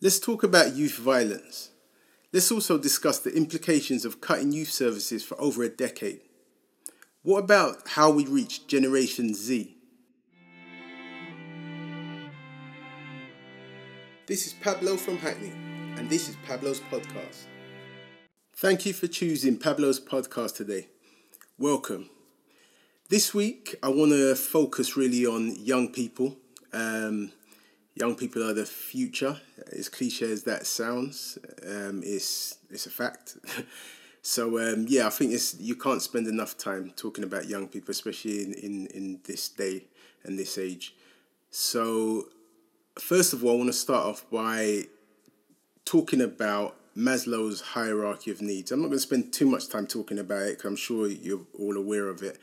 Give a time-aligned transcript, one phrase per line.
[0.00, 1.70] Let's talk about youth violence.
[2.32, 6.20] Let's also discuss the implications of cutting youth services for over a decade.
[7.22, 9.76] What about how we reach Generation Z?
[14.28, 15.52] This is Pablo from Hackney,
[15.96, 17.46] and this is Pablo's podcast.
[18.54, 20.86] Thank you for choosing Pablo's podcast today.
[21.58, 22.08] Welcome.
[23.08, 26.36] This week, I want to focus really on young people.
[26.72, 27.32] Um,
[27.98, 29.40] young people are the future.
[29.72, 33.36] As cliche as that sounds, um, it's it's a fact.
[34.22, 37.90] so um, yeah, I think it's you can't spend enough time talking about young people,
[37.90, 39.84] especially in, in, in this day
[40.24, 40.94] and this age.
[41.50, 42.28] So
[42.98, 44.84] first of all, I want to start off by
[45.84, 48.72] talking about Maslow's hierarchy of needs.
[48.72, 51.46] I'm not going to spend too much time talking about it because I'm sure you're
[51.58, 52.38] all aware of it.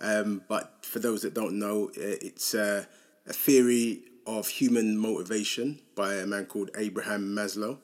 [0.00, 2.84] Um, but for those that don't know, it's uh,
[3.26, 7.78] a theory of human motivation by a man called Abraham Maslow,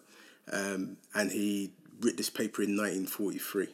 [0.52, 3.68] um, and he wrote this paper in 1943.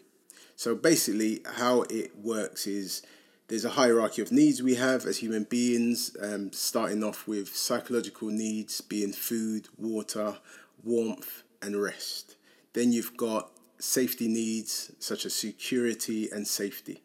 [0.54, 3.02] So basically, how it works is
[3.48, 8.28] there's a hierarchy of needs we have as human beings, um, starting off with psychological
[8.28, 10.36] needs being food, water,
[10.84, 12.36] warmth, and rest.
[12.72, 17.02] Then you've got safety needs such as security and safety.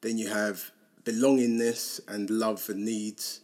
[0.00, 0.70] Then you have
[1.04, 3.40] belongingness and love and needs.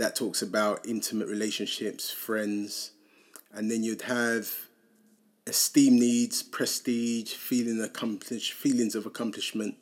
[0.00, 2.92] That talks about intimate relationships, friends.
[3.52, 4.50] And then you'd have
[5.46, 9.74] esteem needs, prestige, feeling accomplished, feelings of accomplishment.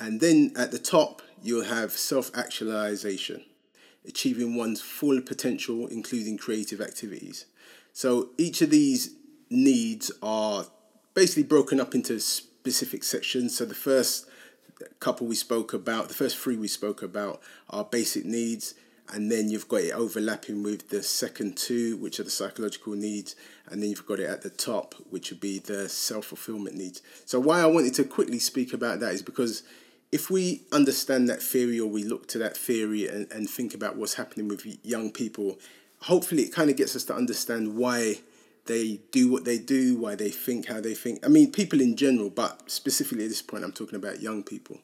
[0.00, 3.44] And then at the top, you'll have self actualization,
[4.08, 7.44] achieving one's full potential, including creative activities.
[7.92, 9.14] So each of these
[9.50, 10.64] needs are
[11.12, 13.58] basically broken up into specific sections.
[13.58, 14.26] So the first
[15.00, 18.74] couple we spoke about, the first three we spoke about are basic needs,
[19.12, 23.36] and then you've got it overlapping with the second two, which are the psychological needs,
[23.66, 27.02] and then you've got it at the top, which would be the self fulfillment needs.
[27.24, 29.62] So, why I wanted to quickly speak about that is because
[30.10, 33.96] if we understand that theory or we look to that theory and, and think about
[33.96, 35.58] what's happening with young people,
[36.02, 38.18] hopefully it kind of gets us to understand why
[38.66, 41.24] they do what they do, why they think how they think.
[41.24, 44.78] I mean, people in general, but specifically at this point, I'm talking about young people.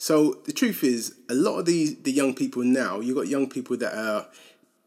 [0.00, 3.50] So the truth is, a lot of these the young people now, you've got young
[3.50, 4.28] people that are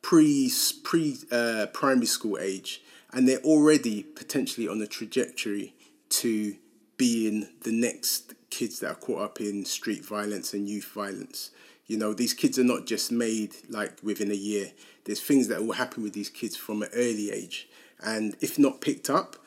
[0.01, 0.51] pre
[0.83, 2.81] pre uh, primary school age,
[3.11, 5.75] and they're already potentially on a trajectory
[6.09, 6.55] to
[6.97, 11.51] being the next kids that are caught up in street violence and youth violence.
[11.85, 14.71] You know, these kids are not just made like within a year.
[15.05, 17.67] There's things that will happen with these kids from an early age
[18.03, 19.37] and if not picked up,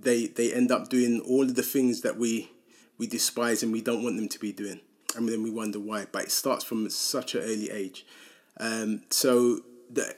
[0.00, 2.50] they they end up doing all of the things that we
[2.98, 4.80] we despise and we don't want them to be doing,
[5.16, 6.06] and then we wonder why.
[6.10, 8.06] But it starts from such an early age.
[8.58, 10.14] Um, so the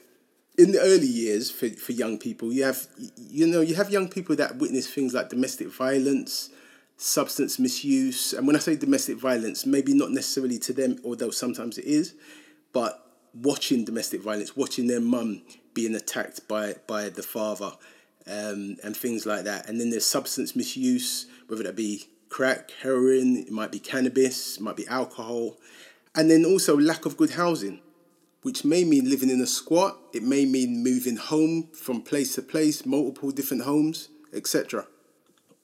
[0.57, 4.09] in the early years for, for young people, you have you know you have young
[4.09, 6.49] people that witness things like domestic violence,
[6.97, 11.77] substance misuse, and when I say domestic violence, maybe not necessarily to them, although sometimes
[11.77, 12.13] it is,
[12.73, 13.01] but
[13.33, 15.41] watching domestic violence, watching their mum
[15.73, 17.71] being attacked by by the father,
[18.27, 19.67] um, and things like that.
[19.67, 24.61] And then there's substance misuse, whether that be crack, heroin, it might be cannabis, it
[24.61, 25.57] might be alcohol,
[26.15, 27.79] and then also lack of good housing,
[28.41, 29.97] which may mean living in a squat.
[30.13, 34.87] It may mean moving home from place to place, multiple different homes, etc.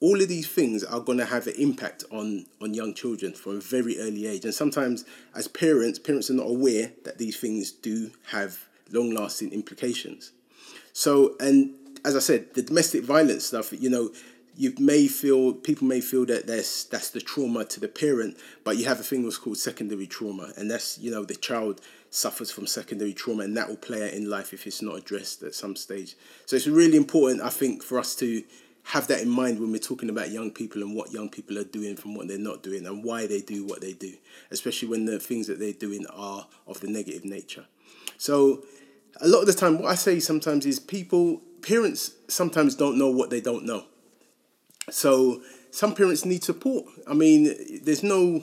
[0.00, 3.58] All of these things are going to have an impact on, on young children from
[3.58, 4.44] a very early age.
[4.44, 9.52] And sometimes, as parents, parents are not aware that these things do have long lasting
[9.52, 10.32] implications.
[10.92, 11.74] So, and
[12.04, 14.10] as I said, the domestic violence stuff, you know,
[14.56, 18.76] you may feel people may feel that that's that's the trauma to the parent, but
[18.76, 21.80] you have a thing what's called secondary trauma, and that's you know the child
[22.10, 25.42] suffers from secondary trauma, and that will play out in life if it's not addressed
[25.42, 26.16] at some stage.
[26.46, 28.42] So it's really important, I think, for us to
[28.84, 31.64] have that in mind when we're talking about young people and what young people are
[31.64, 34.12] doing from what they're not doing and why they do what they do,
[34.50, 37.64] especially when the things that they're doing are of the negative nature.
[38.18, 38.64] So
[39.20, 43.10] a lot of the time, what I say sometimes is people, parents sometimes don't know
[43.10, 43.84] what they don't know.
[44.90, 46.86] So some parents need support.
[47.06, 48.42] I mean, there's no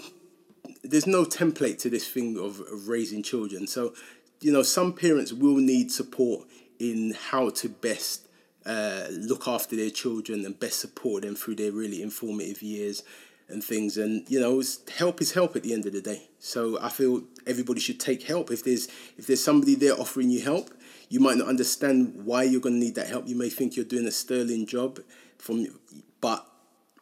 [0.84, 3.68] there's no template to this thing of, of raising children.
[3.68, 3.94] So,
[4.40, 6.48] you know, some parents will need support
[6.80, 8.28] in how to best
[8.66, 13.04] uh, look after their children and best support them through their really informative years
[13.50, 13.98] and things.
[13.98, 14.62] And you know,
[14.98, 16.30] help is help at the end of the day.
[16.40, 18.52] So I feel everybody should take help.
[18.52, 18.88] If there's
[19.18, 20.70] if there's somebody there offering you help,
[21.10, 23.28] you might not understand why you're going to need that help.
[23.28, 25.00] You may think you're doing a sterling job,
[25.40, 25.68] from
[26.22, 26.46] but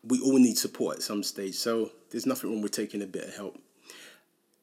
[0.03, 1.55] we all need support at some stage.
[1.55, 3.59] So there's nothing wrong with taking a bit of help.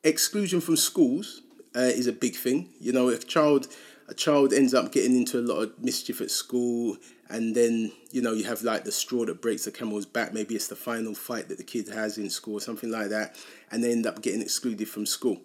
[0.03, 1.43] Exclusion from schools
[1.75, 2.71] uh, is a big thing.
[2.81, 3.69] You know, a child
[4.09, 6.97] a child ends up getting into a lot of mischief at school
[7.29, 10.55] and then you know you have like the straw that breaks the camel's back maybe
[10.55, 13.37] it's the final fight that the kid has in school or something like that
[13.71, 15.41] and they end up getting excluded from school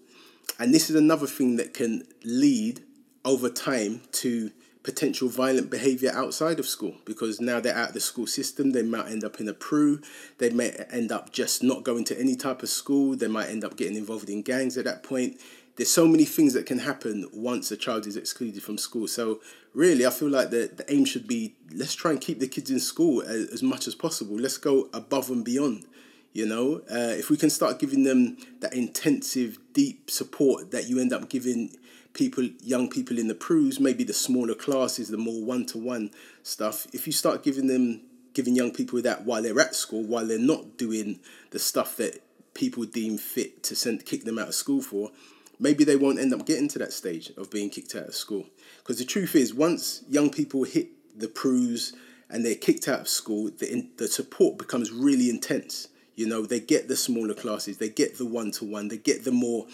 [0.60, 2.82] and this is another thing that can lead
[3.24, 4.52] over time to
[4.84, 8.72] potential violent behavior outside of school because now they're out of the school system.
[8.72, 10.02] They might end up in a PRU.
[10.38, 13.16] They may end up just not going to any type of school.
[13.16, 15.40] They might end up getting involved in gangs at that point.
[15.76, 19.08] There's so many things that can happen once a child is excluded from school.
[19.08, 19.42] So
[19.74, 22.72] really i feel like the, the aim should be let's try and keep the kids
[22.72, 24.36] in school as, as much as possible.
[24.36, 25.86] Let's go above and beyond
[26.34, 26.82] you know?
[26.90, 31.30] Uh, if we can start giving them that intensive deep support that you end up
[31.30, 31.76] giving
[32.14, 36.12] people, young people in the PRUs, maybe the smaller classes, the more one to one
[36.44, 36.88] stuff.
[36.94, 38.02] If you start giving them,
[38.34, 41.20] giving young people that while they're at school, while they're not doing
[41.52, 42.22] the stuff that
[42.54, 45.12] people deem fit to send kick them out of school for,
[45.60, 48.46] maybe they won't end up getting to that stage of being kicked out of school.
[48.78, 51.94] Because the truth is, once young people hit the PRUs
[52.30, 55.88] and they're kicked out of school, the, the support becomes really intense.
[56.16, 59.24] You know, they get the smaller classes, they get the one to one, they get
[59.24, 59.68] the more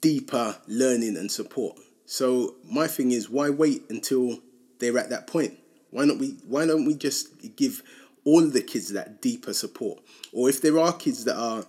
[0.00, 1.78] deeper learning and support.
[2.06, 4.38] So my thing is, why wait until
[4.78, 5.58] they're at that point?
[5.90, 6.36] Why not we?
[6.46, 7.82] Why don't we just give
[8.24, 10.00] all the kids that deeper support?
[10.32, 11.64] Or if there are kids that are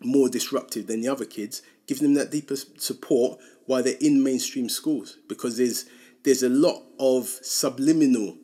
[0.00, 4.68] more disruptive than the other kids, give them that deeper support while they're in mainstream
[4.68, 5.86] schools because there's
[6.24, 8.36] there's a lot of subliminal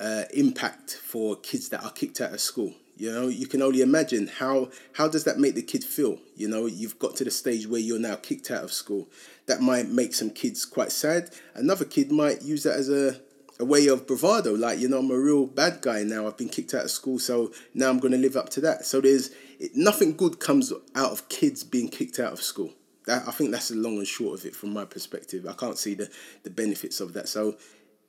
[0.00, 2.74] uh, impact for kids that are kicked out of school.
[2.96, 6.18] You know, you can only imagine how how does that make the kid feel?
[6.34, 9.08] You know, you've got to the stage where you're now kicked out of school.
[9.46, 11.30] That might make some kids quite sad.
[11.54, 13.20] Another kid might use that as a
[13.58, 16.26] a way of bravado, like you know, I'm a real bad guy now.
[16.26, 18.84] I've been kicked out of school, so now I'm going to live up to that.
[18.84, 19.30] So there's
[19.74, 22.72] nothing good comes out of kids being kicked out of school.
[23.06, 25.46] That I think that's the long and short of it from my perspective.
[25.46, 26.10] I can't see the
[26.42, 27.28] the benefits of that.
[27.28, 27.56] So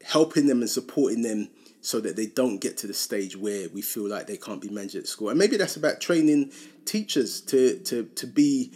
[0.04, 1.50] helping them and supporting them
[1.88, 4.68] so that they don't get to the stage where we feel like they can't be
[4.68, 5.30] managed at school.
[5.30, 6.52] And maybe that's about training
[6.84, 8.74] teachers to to to be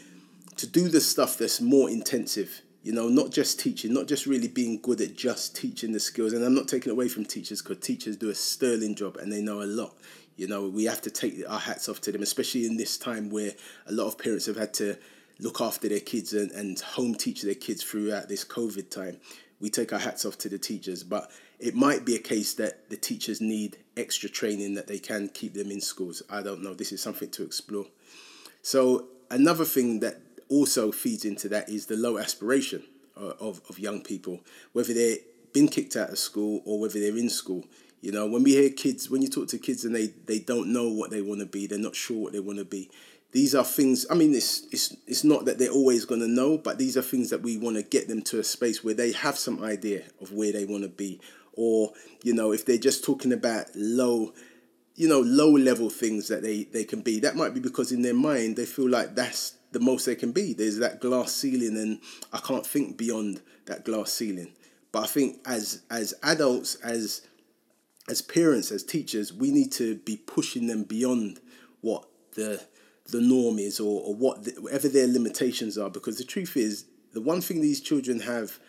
[0.55, 2.61] to do the stuff that's more intensive.
[2.83, 6.31] You know, not just teaching, not just really being good at just teaching the skills.
[6.31, 9.41] And I'm not taking away from teachers because teachers do a sterling job and they
[9.41, 9.93] know a lot.
[10.37, 13.29] You know, we have to take our hats off to them, especially in this time
[13.29, 13.51] where
[13.87, 14.97] a lot of parents have had to
[15.37, 19.17] look after their kids and, and home teach their kids throughout this COVID time.
[19.59, 21.29] We take our hats off to the teachers, but
[21.61, 25.53] it might be a case that the teachers need extra training that they can keep
[25.53, 26.23] them in schools.
[26.29, 26.73] I don't know.
[26.73, 27.85] This is something to explore.
[28.63, 32.83] So another thing that also feeds into that is the low aspiration
[33.15, 34.41] uh, of, of young people,
[34.73, 35.19] whether they've
[35.53, 37.63] been kicked out of school or whether they're in school.
[38.01, 40.73] You know, when we hear kids, when you talk to kids and they, they don't
[40.73, 42.89] know what they want to be, they're not sure what they want to be,
[43.31, 46.57] these are things i mean it's it's it's not that they're always going to know
[46.57, 49.11] but these are things that we want to get them to a space where they
[49.11, 51.19] have some idea of where they want to be
[51.53, 51.92] or
[52.24, 54.33] you know if they're just talking about low
[54.95, 58.01] you know low level things that they they can be that might be because in
[58.01, 60.53] their mind they feel like that's the most they can be.
[60.53, 62.00] There's that glass ceiling and
[62.33, 64.53] i can't think beyond that glass ceiling.
[64.92, 67.21] But i think as as adults as
[68.09, 71.39] as parents as teachers we need to be pushing them beyond
[71.81, 72.06] what
[72.36, 72.62] the
[73.12, 75.89] the norm is or, or what the, whatever their limitations are.
[75.89, 78.59] Because the truth is the one thing these children have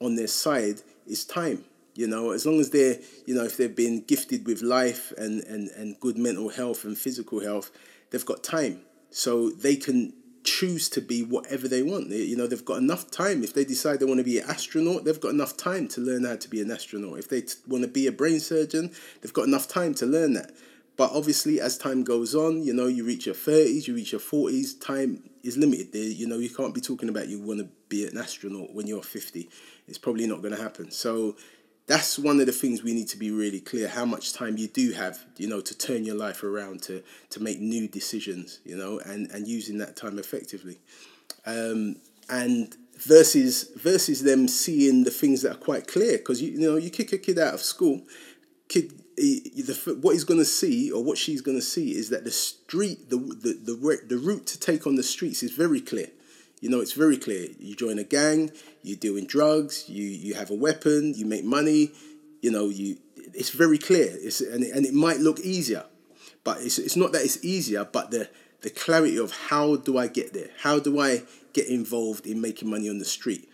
[0.00, 1.64] on their side is time
[1.96, 5.42] you know as long as they're you know if they've been gifted with life and
[5.44, 7.70] and, and good mental health and physical health
[8.10, 10.12] they've got time so they can
[10.44, 13.64] choose to be whatever they want they, you know they've got enough time if they
[13.64, 16.48] decide they want to be an astronaut they've got enough time to learn how to
[16.48, 19.66] be an astronaut if they t- want to be a brain surgeon they've got enough
[19.66, 20.52] time to learn that
[20.96, 24.20] but obviously, as time goes on, you know, you reach your 30s, you reach your
[24.20, 26.02] 40s, time is limited there.
[26.02, 29.02] You know, you can't be talking about you want to be an astronaut when you're
[29.02, 29.48] 50.
[29.86, 30.90] It's probably not going to happen.
[30.90, 31.36] So
[31.86, 34.66] that's one of the things we need to be really clear how much time you
[34.66, 38.76] do have, you know, to turn your life around, to, to make new decisions, you
[38.76, 40.78] know, and, and using that time effectively.
[41.46, 41.96] Um,
[42.28, 46.76] and versus versus them seeing the things that are quite clear because you, you know
[46.76, 48.00] you kick a kid out of school
[48.68, 52.10] kid he, the, what he's going to see or what she's going to see is
[52.10, 55.80] that the street, the, the, the, the route to take on the streets is very
[55.80, 56.08] clear.
[56.60, 57.48] You know, it's very clear.
[57.58, 58.50] You join a gang,
[58.82, 61.92] you're doing drugs, you, you have a weapon, you make money,
[62.40, 62.98] you know, you
[63.34, 64.08] it's very clear.
[64.10, 65.84] It's, and, it, and it might look easier,
[66.44, 68.30] but it's, it's not that it's easier, but the,
[68.62, 70.48] the clarity of how do I get there?
[70.62, 71.22] How do I
[71.52, 73.48] get involved in making money on the street?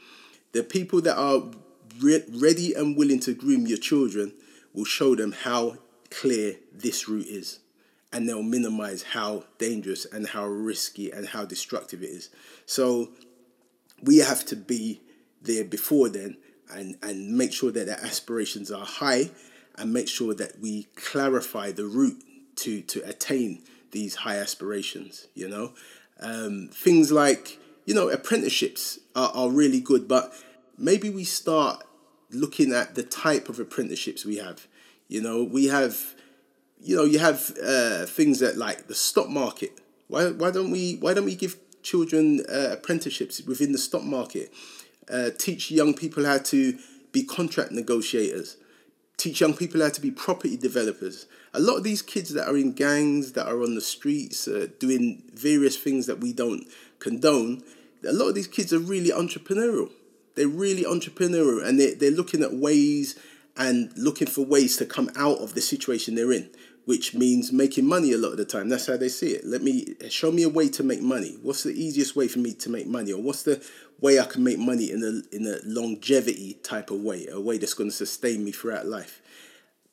[0.53, 1.43] The people that are
[2.01, 4.35] re- ready and willing to groom your children
[4.73, 5.79] will show them how
[6.11, 7.59] clear this route is
[8.13, 12.29] and they'll minimize how dangerous and how risky and how destructive it is.
[12.67, 13.11] So
[14.03, 15.01] we have to be
[15.41, 16.37] there before then
[16.71, 19.31] and, and make sure that their aspirations are high
[19.77, 22.23] and make sure that we clarify the route
[22.57, 25.73] to, to attain these high aspirations, you know.
[26.21, 30.33] Um, things like, you know, apprenticeships are, are really good, but
[30.79, 31.83] maybe we start
[32.31, 34.67] looking at the type of apprenticeships we have.
[35.09, 36.15] You know, we have,
[36.83, 39.79] you know, you have uh, things that like the stock market.
[40.09, 44.53] Why, why don't we why don't we give children uh, apprenticeships within the stock market?
[45.11, 46.79] Uh, teach young people how to
[47.13, 48.57] be contract negotiators.
[49.17, 51.27] Teach young people how to be property developers.
[51.55, 54.69] A lot of these kids that are in gangs, that are on the streets, uh,
[54.79, 56.67] doing various things that we don't
[56.99, 57.63] condone,
[58.07, 59.91] a lot of these kids are really entrepreneurial
[60.35, 63.19] they're really entrepreneurial and they're, they're looking at ways
[63.57, 66.51] and looking for ways to come out of the situation they're in
[66.85, 68.69] which means making money a lot of the time.
[68.69, 69.45] That's how they see it.
[69.45, 71.37] Let me show me a way to make money.
[71.43, 73.13] What's the easiest way for me to make money?
[73.13, 73.65] Or what's the
[74.01, 77.57] way i can make money in a in a longevity type of way a way
[77.57, 79.23] that's going to sustain me throughout life?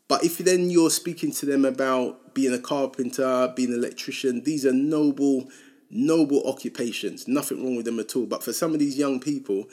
[0.08, 4.66] But if then you're speaking to them about being a carpenter being an electrician these
[4.66, 5.50] are noble
[5.92, 7.28] noble occupations.
[7.28, 8.26] Nothing wrong with them at all.
[8.26, 9.66] But for some of these young people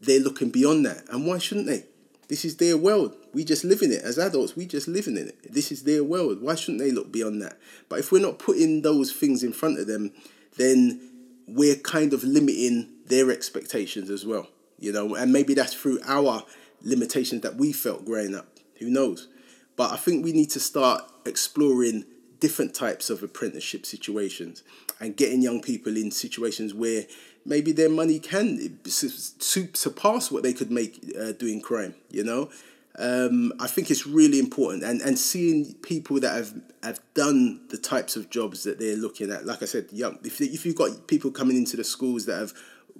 [0.00, 1.04] they're looking beyond that.
[1.10, 1.84] And why shouldn't they?
[2.32, 3.14] This is their world.
[3.34, 4.00] We just live in it.
[4.00, 5.52] As adults, we just live in it.
[5.52, 6.40] This is their world.
[6.40, 7.58] Why shouldn't they look beyond that?
[7.90, 10.12] But if we're not putting those things in front of them,
[10.56, 11.10] then
[11.46, 14.48] we're kind of limiting their expectations as well.
[14.78, 16.46] You know, and maybe that's through our
[16.80, 18.48] limitations that we felt growing up.
[18.78, 19.28] Who knows?
[19.76, 22.06] But I think we need to start exploring
[22.40, 24.62] different types of apprenticeship situations
[25.00, 27.04] and getting young people in situations where
[27.44, 31.94] maybe their money can surpass what they could make uh, doing crime.
[32.10, 32.50] You know,
[32.98, 37.78] um, I think it's really important, and and seeing people that have have done the
[37.78, 39.46] types of jobs that they're looking at.
[39.46, 40.18] Like I said, young.
[40.24, 42.52] If if you've got people coming into the schools that have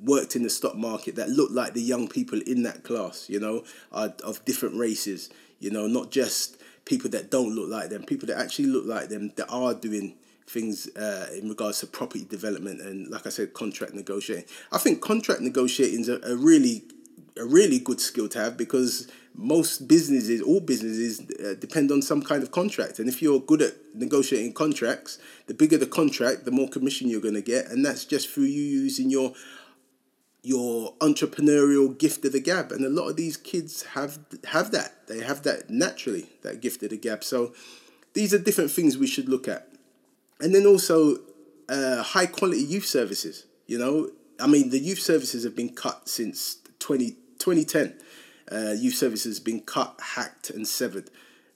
[0.03, 3.39] worked in the stock market that look like the young people in that class, you
[3.39, 5.31] know, are of different races.
[5.61, 9.09] You know, not just people that don't look like them, people that actually look like
[9.09, 13.55] them that are doing things uh, in regards to property development and, like I said,
[13.55, 14.45] contract negotiating.
[14.71, 16.85] I think contract negotiating is a, a really
[17.39, 22.23] a really good skill to have because most businesses, all businesses, uh, depend on some
[22.23, 22.99] kind of contract.
[22.99, 27.23] And if you're good at negotiating contracts, the bigger the contract, the more commission you're
[27.23, 29.33] going to get, and that's just through you using your
[30.45, 32.73] your entrepreneurial gift of the gab.
[32.73, 35.07] And a lot of these kids have have that.
[35.07, 37.25] They have that naturally, that gift of the gab.
[37.25, 37.55] So
[38.13, 39.72] these are different things we should look at
[40.43, 41.19] and then also
[41.69, 43.47] uh, high quality youth services.
[43.67, 47.95] You know, I mean, the youth services have been cut since 20, 2010.
[48.51, 51.11] Uh, youth services have been cut, hacked, and severed.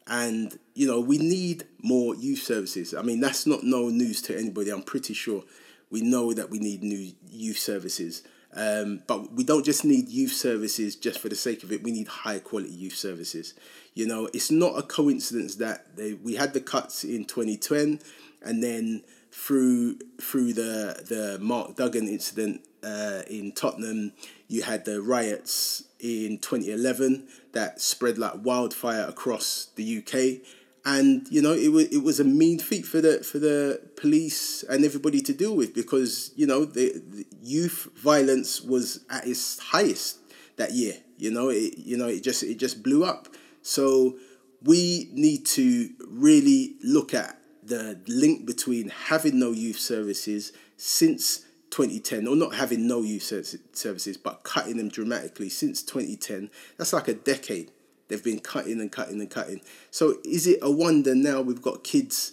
[0.06, 2.94] And, you know, we need more youth services.
[2.94, 4.70] I mean, that's not no news to anybody.
[4.70, 5.42] I'm pretty sure
[5.90, 8.22] we know that we need new youth services.
[8.54, 11.82] Um, but we don't just need youth services just for the sake of it.
[11.82, 13.54] We need high quality youth services.
[13.96, 17.98] You know, it's not a coincidence that they, we had the cuts in 2010
[18.42, 24.12] and then through through the the Mark Duggan incident uh, in Tottenham,
[24.48, 30.46] you had the riots in 2011 that spread like wildfire across the UK,
[30.84, 34.62] and you know it was it was a mean feat for the for the police
[34.64, 39.58] and everybody to deal with because you know the, the youth violence was at its
[39.58, 40.18] highest
[40.56, 40.94] that year.
[41.18, 43.28] You know it you know it just it just blew up.
[43.66, 44.16] So
[44.62, 52.28] we need to really look at the link between having no youth services since 2010,
[52.28, 56.48] or not having no youth services, but cutting them dramatically since 2010.
[56.76, 57.72] That's like a decade.
[58.06, 59.60] They've been cutting and cutting and cutting.
[59.90, 62.32] So is it a wonder now we've got kids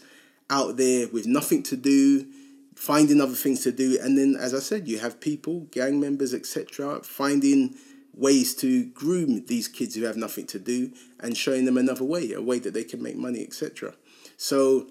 [0.51, 2.27] out there with nothing to do,
[2.75, 6.31] finding other things to do, and then as I said, you have people, gang members,
[6.31, 7.75] etc., finding
[8.13, 12.32] ways to groom these kids who have nothing to do and showing them another way,
[12.32, 13.93] a way that they can make money, etc.
[14.38, 14.88] So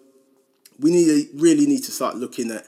[0.78, 2.66] we need really need to start looking at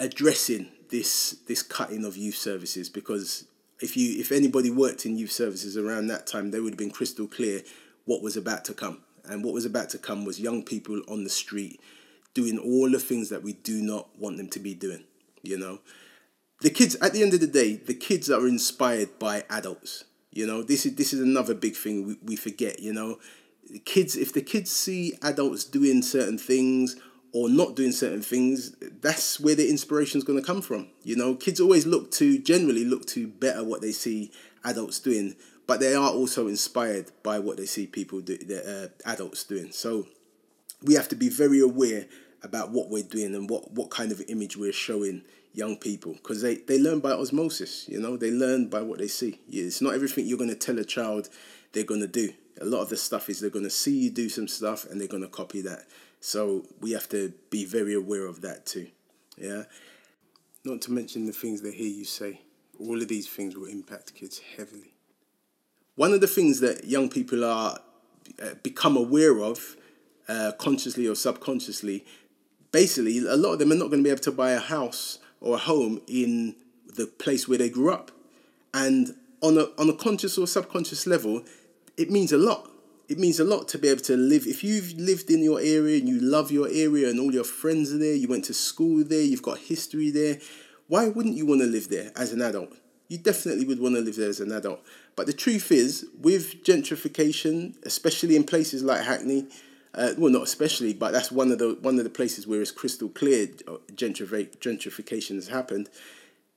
[0.00, 3.46] addressing this this cutting of youth services because
[3.80, 6.90] if you if anybody worked in youth services around that time they would have been
[6.90, 7.62] crystal clear
[8.04, 11.24] what was about to come and what was about to come was young people on
[11.24, 11.80] the street
[12.34, 15.04] doing all the things that we do not want them to be doing
[15.42, 15.78] you know
[16.64, 20.04] the kids at the end of the day the kids are inspired by adults
[20.34, 20.62] you know?
[20.62, 23.18] This is this is another big thing we, we forget you know?
[23.84, 26.96] Kids if the kids see adults doing certain things
[27.32, 31.16] or not doing certain things that's where the inspiration is going to come from you
[31.16, 31.34] know?
[31.34, 34.30] Kids always look to generally look to better what they see
[34.64, 39.10] adults doing but they are also inspired by what they see people do the uh,
[39.10, 39.72] adults doing.
[39.72, 40.06] So
[40.82, 42.06] we have to be very aware
[42.42, 45.22] about what we're doing and what, what kind of image we're showing
[45.54, 48.16] young people because they, they learn by osmosis you know?
[48.16, 49.40] They learn by what they see.
[49.48, 51.30] It's not everything you're going to tell a child
[51.72, 52.32] they're going to do.
[52.60, 55.00] A lot of the stuff is they're going to see you do some stuff and
[55.00, 55.84] they're going to copy that.
[56.20, 58.88] So we have to be very aware of that too
[59.36, 59.64] yeah?
[60.64, 62.40] Not to mention the things they hear you say.
[62.80, 64.94] All of these things will impact kids heavily.
[65.96, 67.78] One of the things that young people are
[68.42, 69.76] uh, become aware of
[70.28, 72.04] uh, consciously or subconsciously
[72.72, 75.18] basically a lot of them are not going to be able to buy a house
[75.44, 76.56] or a home in
[76.96, 78.10] the place where they grew up.
[78.72, 81.44] And on a, on a conscious or subconscious level,
[81.98, 82.70] it means a lot.
[83.08, 84.46] It means a lot to be able to live.
[84.46, 87.92] If you've lived in your area and you love your area and all your friends
[87.92, 90.38] are there, you went to school there, you've got history there,
[90.88, 92.72] why wouldn't you want to live there as an adult?
[93.08, 94.80] You definitely would want to live there as an adult.
[95.14, 99.46] But the truth is, with gentrification, especially in places like Hackney,
[99.94, 102.70] uh, well, not especially, but that's one of the one of the places where it's
[102.70, 105.88] crystal clear uh, gentrification has happened.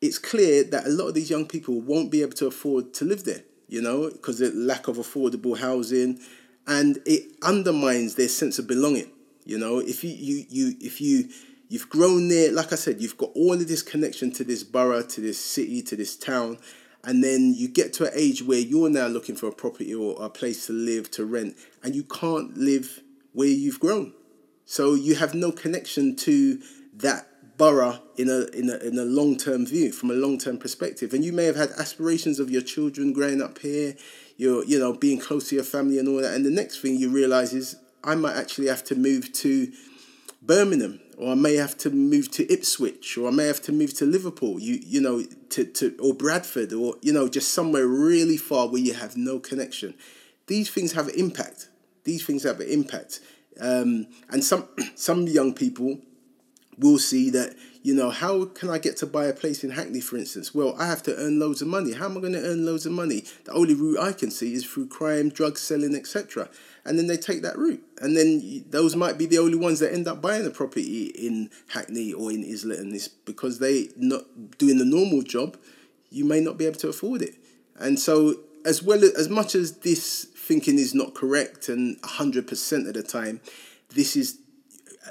[0.02, 3.06] It's clear that a lot of these young people won't be able to afford to
[3.06, 6.20] live there, you know, because the lack of affordable housing,
[6.68, 9.12] and it undermines their sense of belonging.
[9.46, 11.30] You know, if you you you if you
[11.70, 15.04] you've grown there, like I said, you've got all of this connection to this borough,
[15.04, 16.58] to this city, to this town,
[17.04, 20.16] and then you get to an age where you're now looking for a property or
[20.20, 23.02] a place to live to rent, and you can't live
[23.38, 24.14] where you've grown.
[24.66, 26.60] So you have no connection to
[26.96, 30.58] that borough in a in a in a long term view, from a long term
[30.58, 31.14] perspective.
[31.14, 33.96] And you may have had aspirations of your children growing up here,
[34.38, 36.34] you're you know being close to your family and all that.
[36.34, 39.72] And the next thing you realize is I might actually have to move to
[40.42, 43.94] Birmingham, or I may have to move to Ipswich, or I may have to move
[43.98, 44.60] to Liverpool.
[44.60, 48.82] You you know to to or Bradford, or you know just somewhere really far where
[48.82, 49.94] you have no connection.
[50.48, 51.70] These things have impact
[52.08, 53.20] these things have an impact.
[53.60, 56.00] Um, and some some young people
[56.80, 60.02] will see that you know how can I get to buy a place in Hackney,
[60.02, 60.56] for instance?
[60.56, 61.94] Well, I have to earn loads of money.
[61.94, 63.24] How am I going to earn loads of money?
[63.44, 66.50] The only route I can see is through crime, drug selling, etc.
[66.86, 69.94] And then they take that route, and then those might be the only ones that
[69.94, 72.98] end up buying a property in Hackney or in Islington.
[73.26, 75.58] Because they not doing the normal job,
[76.10, 77.36] you may not be able to afford it,
[77.78, 78.36] and so
[78.68, 83.40] as well as much as this thinking is not correct and 100% of the time
[83.96, 84.40] this is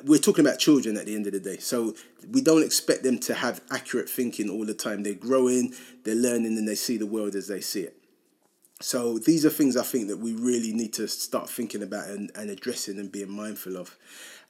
[0.05, 1.57] we're talking about children at the end of the day.
[1.57, 1.95] So
[2.31, 5.03] we don't expect them to have accurate thinking all the time.
[5.03, 5.73] They're growing
[6.05, 7.97] they're learning and they see the world as they see it.
[8.81, 12.31] So these are things i think that we really need to start thinking about and,
[12.35, 13.97] and addressing and being mindful of.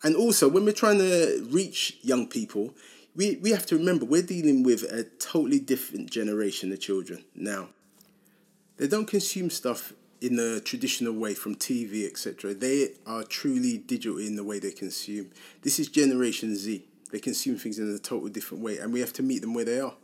[0.02, 2.74] And also when we're trying to reach young people
[3.14, 7.68] we, we have to remember we're dealing with a totally different generation of children now
[8.76, 12.54] they don't consume stuff in a traditional way from TV, etc.
[12.54, 15.30] They are truly digital in the way they consume.
[15.62, 16.84] This is Generation Z.
[17.10, 19.64] They consume things in a totally different way, and we have to meet them where
[19.64, 19.94] they are.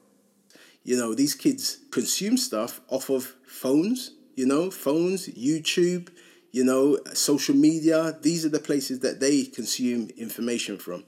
[0.85, 6.08] You know, these kids consume stuff off of phones, you know, phones, YouTube,
[6.50, 8.18] you know, social media.
[8.20, 11.04] These are the places that they consume information from.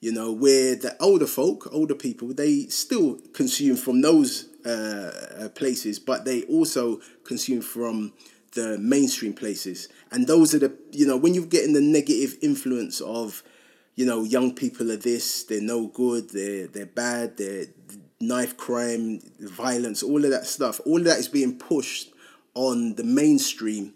[0.00, 5.98] You know, where the older folk, older people, they still consume from those uh places,
[5.98, 8.12] but they also consume from
[8.56, 9.88] the mainstream places.
[10.10, 13.44] And those are the, you know, when you're getting the negative influence of,
[13.94, 17.66] you know, young people are this, they're no good, they're, they're bad, they're
[18.20, 22.10] knife crime, violence, all of that stuff, all of that is being pushed
[22.54, 23.94] on the mainstream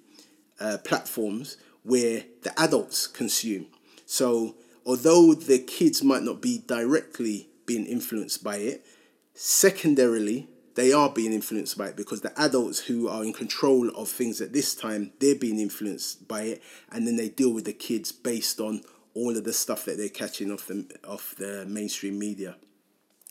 [0.60, 3.66] uh, platforms where the adults consume.
[4.04, 8.84] So, although the kids might not be directly being influenced by it,
[9.32, 10.48] secondarily,
[10.80, 14.40] they are being influenced by it because the adults who are in control of things
[14.40, 18.12] at this time they're being influenced by it and then they deal with the kids
[18.12, 18.80] based on
[19.12, 22.56] all of the stuff that they're catching off the off the mainstream media.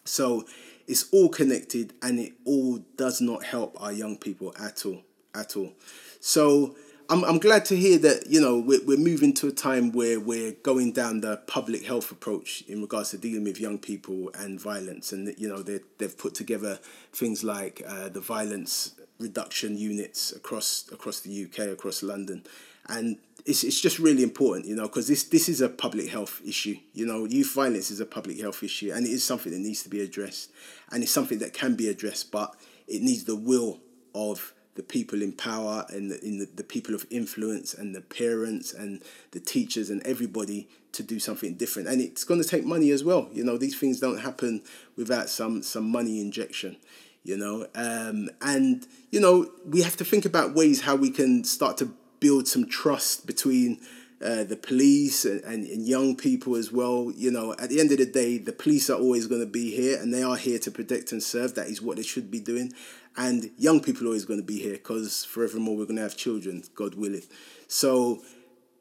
[0.06, 0.46] So
[0.88, 5.02] it's all connected and it all does not help our young people at all
[5.34, 5.74] at all.
[6.20, 6.76] So
[7.12, 10.20] I'm, I'm glad to hear that you know we're, we're moving to a time where
[10.20, 14.62] we're going down the public health approach in regards to dealing with young people and
[14.62, 15.12] violence.
[15.12, 16.80] And you know they they've put together
[17.12, 22.44] things like uh, the violence reduction units across across the UK across London.
[22.88, 26.42] And it's, it's just really important you know because this this is a public health
[26.46, 26.76] issue.
[26.94, 29.82] You know youth violence is a public health issue and it is something that needs
[29.82, 30.52] to be addressed.
[30.92, 32.56] And it's something that can be addressed but
[32.88, 33.80] it needs the will
[34.14, 38.00] of the people in power and the, in the, the people of influence and the
[38.00, 42.64] parents and the teachers and everybody to do something different and it's going to take
[42.64, 44.62] money as well you know these things don't happen
[44.96, 46.78] without some some money injection
[47.26, 51.44] you know um, and you know we have to think about ways how we can
[51.44, 53.82] start to build some trust between
[54.24, 57.10] uh, the police and, and, and, young people as well.
[57.16, 59.74] You know, at the end of the day, the police are always going to be
[59.74, 61.56] here and they are here to protect and serve.
[61.56, 62.74] That is what they should be doing.
[63.18, 66.16] And young people are always going to be here because forevermore we're going to have
[66.16, 67.24] children, God willing.
[67.68, 68.22] So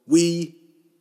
[0.06, 0.56] we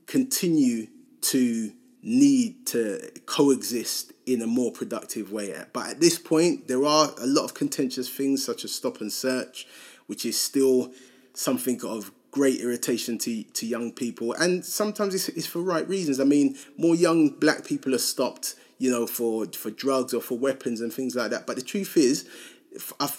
[0.08, 0.88] continue
[1.22, 5.54] to need to coexist in a more productive way.
[5.74, 9.12] But at this point, there are a lot of contentious things such as stop and
[9.12, 9.68] search,
[10.08, 10.92] which is still
[11.34, 14.34] something of great irritation to, to young people.
[14.34, 16.20] And sometimes it's, it's for right reasons.
[16.20, 20.38] I mean, more young black people are stopped, you know, for, for drugs or for
[20.38, 21.48] weapons and things like that.
[21.48, 22.28] But the truth is,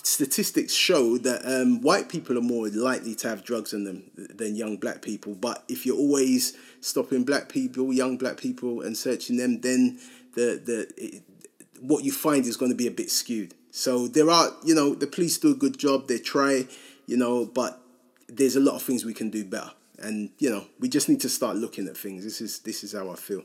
[0.02, 4.54] statistics show that um, white people are more likely to have drugs in them than
[4.54, 5.34] young black people.
[5.34, 9.98] But if you're always stopping black people, young black people, and searching them, then
[10.34, 11.22] the the it,
[11.80, 13.54] what you find is going to be a bit skewed.
[13.70, 16.08] So there are, you know, the police do a good job.
[16.08, 16.66] They try,
[17.06, 17.80] you know, but
[18.28, 21.20] there's a lot of things we can do better, and you know, we just need
[21.22, 22.24] to start looking at things.
[22.24, 23.42] This is this is how I feel.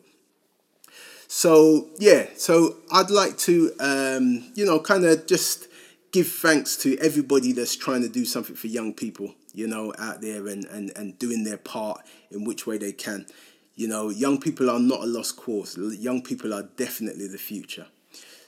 [1.28, 5.68] So yeah, so I'd like to, um, you know, kind of just
[6.14, 10.22] give thanks to everybody that's trying to do something for young people, you know, out
[10.22, 13.26] there and, and, and doing their part in which way they can.
[13.76, 15.76] You know, young people are not a lost cause.
[15.76, 17.88] Young people are definitely the future.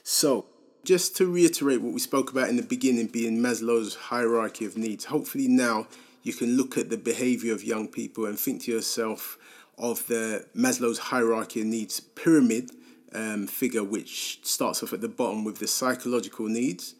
[0.04, 0.46] So,
[0.84, 5.06] just to reiterate what we spoke about in the beginning, being Maslow's hierarchy of needs,
[5.06, 5.88] hopefully now
[6.22, 9.36] you can look at the behavior of young people and think to yourself
[9.76, 12.70] of the Maslow's hierarchy of needs pyramid
[13.12, 16.94] um, figure, which starts off at the bottom with the psychological needs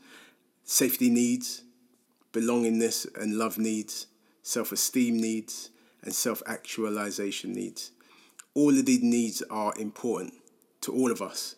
[0.67, 1.63] safety needs,
[2.33, 4.09] belongingness and love needs,
[4.43, 5.71] self esteem needs,
[6.03, 7.93] and self actualization needs.
[8.53, 10.35] All of these needs are important
[10.83, 11.57] to all of us.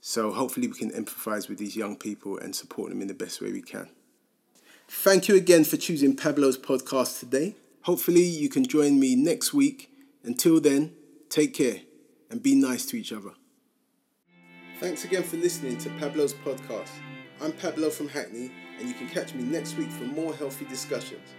[0.00, 3.40] So hopefully we can empathize with these young people and support them in the best
[3.40, 3.88] way we can.
[4.86, 7.56] Thank you again for choosing Pablo's podcast today.
[7.82, 9.90] Hopefully you can join me next week.
[10.22, 10.92] Until then,
[11.30, 11.80] take care
[12.30, 13.30] and be nice to each other.
[14.80, 16.90] Thanks again for listening to Pablo's podcast.
[17.40, 21.34] I'm Pablo from Hackney, and you can catch me next week for more healthy discussions.